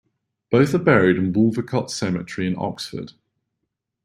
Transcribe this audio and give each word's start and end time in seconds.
Both 0.49 0.73
are 0.73 0.79
buried 0.79 1.17
in 1.17 1.31
Wolvercote 1.31 1.91
Cemetery 1.91 2.47
in 2.47 2.55
Oxford. 2.57 3.11